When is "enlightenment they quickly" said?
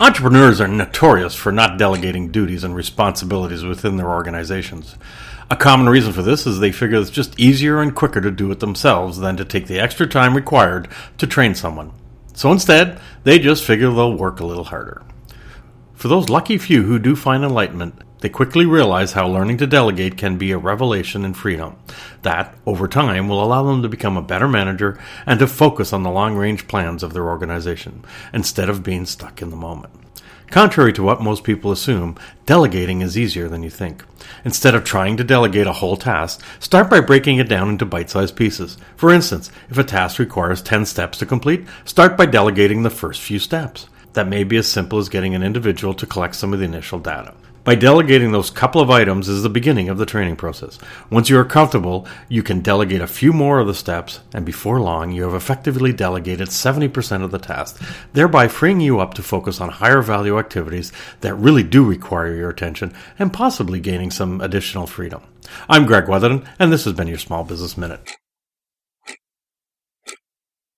17.44-18.64